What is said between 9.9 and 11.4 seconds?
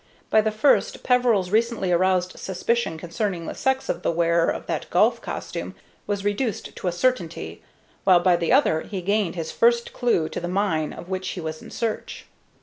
clue to the mine of which he